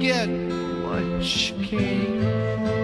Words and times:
get 0.00 0.28
what 0.28 1.24
she 1.24 1.52
came 1.64 2.20
for. 2.22 2.78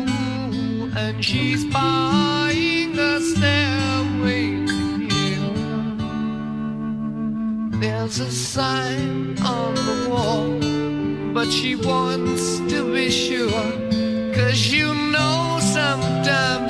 Ooh, 0.00 0.90
and 0.96 1.24
she's 1.24 1.64
buying 1.64 2.94
the 2.94 3.20
stairway 3.20 4.66
to 4.66 5.08
heaven. 5.08 6.20
There's 7.80 8.20
a 8.20 8.30
sign 8.30 9.38
on 9.42 9.74
the 9.74 10.08
wall, 10.10 11.32
but 11.34 11.50
she 11.50 11.74
wants 11.74 12.60
to 12.70 12.92
be 12.94 13.10
sure. 13.10 13.72
Cause 14.34 14.68
you 14.68 14.94
know 14.94 15.58
sometimes 15.60 16.69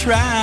try. 0.00 0.39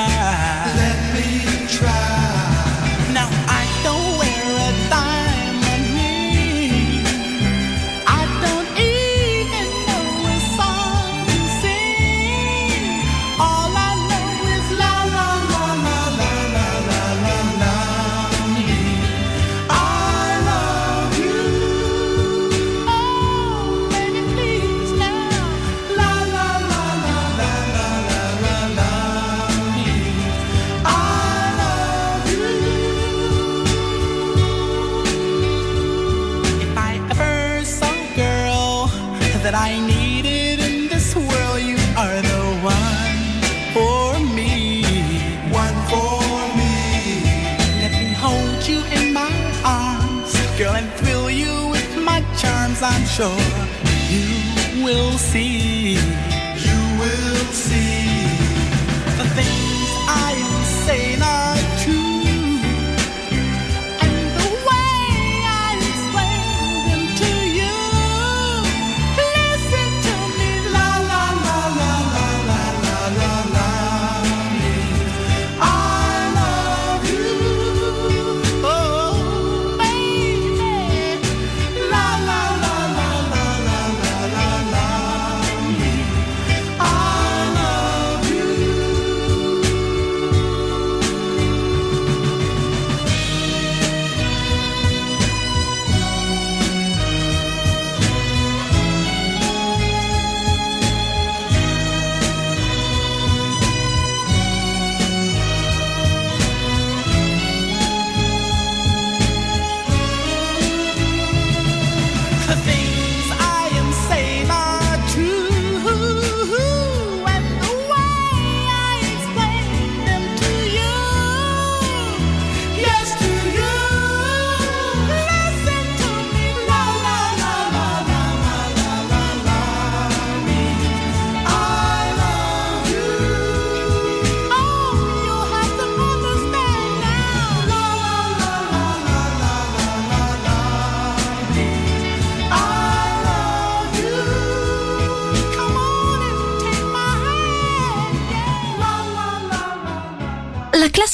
see 55.38 55.67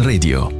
Radio. 0.00 0.53